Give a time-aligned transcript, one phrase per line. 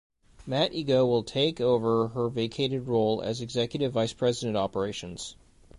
[0.47, 5.35] Matt Igoe will take over her vacated role as Executive Vice President Operations.